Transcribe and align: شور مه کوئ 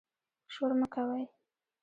شور 0.53 0.71
مه 0.79 0.87
کوئ 0.93 1.23